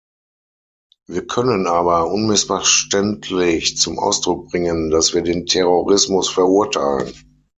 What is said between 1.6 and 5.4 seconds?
aber unmissverständlich zum Ausdruck bringen, dass wir